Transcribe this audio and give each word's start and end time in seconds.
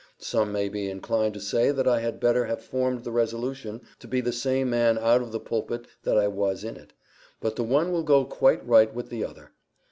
Some 0.17 0.51
may 0.51 0.67
be 0.67 0.89
inclined 0.89 1.35
to 1.35 1.39
say 1.39 1.69
that 1.69 1.87
I 1.87 1.99
had 1.99 2.19
better 2.19 2.45
have 2.47 2.63
formed 2.63 3.03
the 3.03 3.11
resolution 3.11 3.81
to 3.99 4.07
be 4.07 4.19
the 4.19 4.31
same 4.31 4.67
man 4.67 4.97
out 4.97 5.21
of 5.21 5.31
the 5.31 5.39
pulpit 5.39 5.85
that 6.01 6.17
I 6.17 6.27
was 6.27 6.63
in 6.63 6.75
it. 6.75 6.93
But 7.39 7.55
the 7.55 7.63
one 7.63 7.91
will 7.91 8.01
go 8.01 8.25
quite 8.25 8.67
right 8.67 8.91
with 8.91 9.09
the 9.09 9.23
other. 9.23 9.51